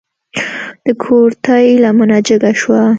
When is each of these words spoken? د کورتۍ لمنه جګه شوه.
د 0.85 0.87
کورتۍ 1.03 1.65
لمنه 1.83 2.17
جګه 2.27 2.51
شوه. 2.59 2.81